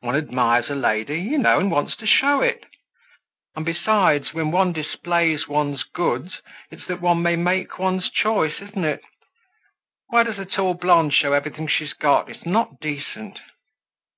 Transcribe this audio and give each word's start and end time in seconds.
One 0.00 0.16
admires 0.16 0.70
a 0.70 0.74
lady, 0.74 1.20
you 1.20 1.36
know, 1.36 1.58
and 1.58 1.70
wants 1.70 1.96
to 1.96 2.06
show 2.06 2.40
it. 2.40 2.64
And, 3.54 3.62
besides, 3.66 4.32
when 4.32 4.50
one 4.50 4.72
displays 4.72 5.46
one's 5.48 5.82
goods, 5.82 6.40
it's 6.70 6.86
that 6.86 7.02
one 7.02 7.20
may 7.20 7.36
make 7.36 7.78
one's 7.78 8.08
choice, 8.10 8.58
isn't 8.62 8.84
it? 8.86 9.02
Why 10.08 10.22
does 10.22 10.38
the 10.38 10.46
tall 10.46 10.72
blonde 10.72 11.12
show 11.12 11.34
everything 11.34 11.68
she's 11.68 11.92
got? 11.92 12.30
It's 12.30 12.46
not 12.46 12.80
decent." 12.80 13.38